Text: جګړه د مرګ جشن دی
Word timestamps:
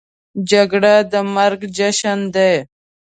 جګړه 0.51 0.93
د 1.11 1.13
مرګ 1.35 1.61
جشن 1.77 2.19
دی 2.35 2.53